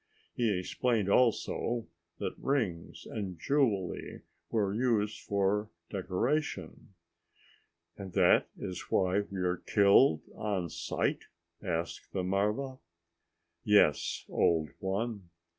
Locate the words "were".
4.49-4.73